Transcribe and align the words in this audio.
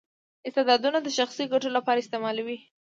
استعدادونه 0.47 0.99
د 1.01 1.07
شخصي 1.17 1.43
ګټو 1.53 1.69
لپاره 1.77 2.01
استعمالوي. 2.01 2.57